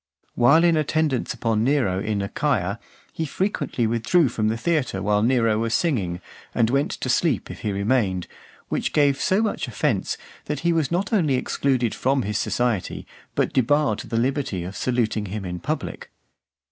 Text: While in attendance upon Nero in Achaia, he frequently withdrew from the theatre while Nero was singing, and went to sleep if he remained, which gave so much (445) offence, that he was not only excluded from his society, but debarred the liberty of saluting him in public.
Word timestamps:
While 0.33 0.63
in 0.63 0.75
attendance 0.77 1.31
upon 1.31 1.63
Nero 1.63 1.99
in 1.99 2.23
Achaia, 2.23 2.79
he 3.13 3.23
frequently 3.23 3.85
withdrew 3.85 4.29
from 4.29 4.47
the 4.47 4.57
theatre 4.57 4.99
while 4.99 5.21
Nero 5.21 5.59
was 5.59 5.75
singing, 5.75 6.21
and 6.55 6.71
went 6.71 6.89
to 6.91 7.07
sleep 7.07 7.51
if 7.51 7.59
he 7.61 7.71
remained, 7.71 8.25
which 8.67 8.93
gave 8.93 9.21
so 9.21 9.43
much 9.43 9.65
(445) 9.65 9.73
offence, 9.75 10.17
that 10.45 10.61
he 10.61 10.73
was 10.73 10.89
not 10.89 11.13
only 11.13 11.35
excluded 11.35 11.93
from 11.93 12.23
his 12.23 12.39
society, 12.39 13.05
but 13.35 13.53
debarred 13.53 13.99
the 13.99 14.17
liberty 14.17 14.63
of 14.63 14.75
saluting 14.75 15.27
him 15.27 15.45
in 15.45 15.59
public. 15.59 16.09